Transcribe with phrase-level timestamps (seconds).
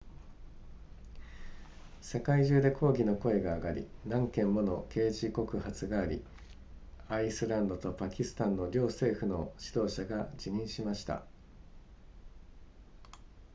[2.01, 6.23] 世界中で抗議の声が上がり何件もの刑事告発があり
[7.07, 11.21] アイスランドとパキスタンの両政府の指導者が辞任しました